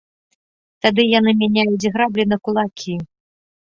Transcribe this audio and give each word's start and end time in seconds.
Тады 0.85 1.05
яны 1.19 1.31
мяняюць 1.43 1.89
граблі 1.95 2.29
на 2.35 2.43
кулакі. 2.47 3.01